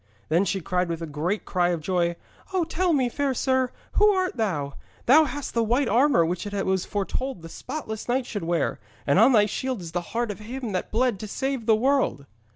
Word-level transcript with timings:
Then 0.29 0.45
she 0.45 0.61
cried 0.61 0.89
with 0.89 1.03
a 1.03 1.05
great 1.05 1.45
cry 1.45 1.69
of 1.69 1.79
joy. 1.79 2.15
'Oh, 2.53 2.63
tell 2.63 2.91
me, 2.91 3.07
fair 3.07 3.35
sir, 3.35 3.69
who 3.91 4.09
art 4.09 4.35
thou? 4.35 4.73
Thou 5.05 5.25
hast 5.25 5.53
the 5.53 5.61
white 5.61 5.87
armour 5.87 6.25
which 6.25 6.47
it 6.47 6.65
was 6.65 6.85
foretold 6.87 7.43
the 7.43 7.49
spotless 7.49 8.09
knight 8.09 8.25
should 8.25 8.43
wear, 8.45 8.79
and 9.05 9.19
on 9.19 9.31
thy 9.31 9.45
shield 9.45 9.79
is 9.79 9.91
the 9.91 10.01
Heart 10.01 10.31
as 10.31 10.39
of 10.39 10.45
Him 10.47 10.71
that 10.71 10.91
bled 10.91 11.19
to 11.19 11.27
save 11.27 11.67
the 11.67 11.75
world.' 11.75 12.25